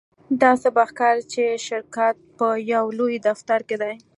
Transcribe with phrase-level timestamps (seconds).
[0.43, 3.93] داسې به ښکاري چې شرکت په یو لوی دفتر کې دی